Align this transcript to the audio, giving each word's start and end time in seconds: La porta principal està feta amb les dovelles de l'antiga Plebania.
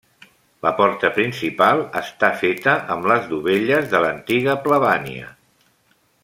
La 0.65 0.69
porta 0.79 1.11
principal 1.17 1.81
està 2.01 2.31
feta 2.45 2.73
amb 2.95 3.05
les 3.13 3.29
dovelles 3.35 3.87
de 3.93 4.01
l'antiga 4.07 4.57
Plebania. 4.65 5.31